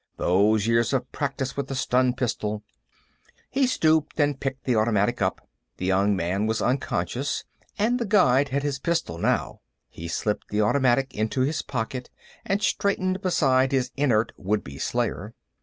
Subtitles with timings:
[0.17, 2.63] Those years of practice with the stun pistol....
[3.51, 5.47] He stooped and picked the automatic up.
[5.77, 7.45] The young man was unconscious,
[7.77, 9.61] and The Guide had his pistol, now.
[9.89, 12.09] He slipped the automatic into his pocket
[12.43, 15.35] and straightened beside his inert would be slayer.